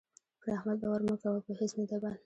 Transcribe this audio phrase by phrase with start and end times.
[0.41, 2.19] پر احمد باور مه کوه؛ په هيڅ نه دی بند.